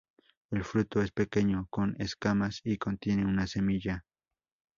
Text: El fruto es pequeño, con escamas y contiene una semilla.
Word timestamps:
El 0.49 0.63
fruto 0.63 0.99
es 1.03 1.11
pequeño, 1.11 1.67
con 1.69 1.95
escamas 2.01 2.61
y 2.63 2.79
contiene 2.79 3.23
una 3.23 3.45
semilla. 3.45 4.03